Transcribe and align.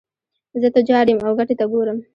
زه 0.61 0.67
تجار 0.75 1.05
یم 1.11 1.19
او 1.27 1.33
ګټې 1.39 1.55
ته 1.59 1.65
ګورم. 1.71 1.97